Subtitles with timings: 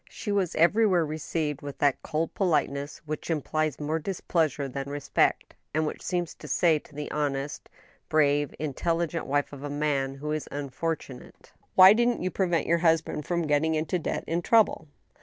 [0.09, 5.85] She was everywhere received with that cold politeness which implies more displeasure than respect, and
[5.85, 7.69] which seems to say to the honest,
[8.09, 13.45] brave, intelligent wife of a man who is unfortunate:Why didn't you prevent your husband from
[13.45, 14.87] getting into debt and trouble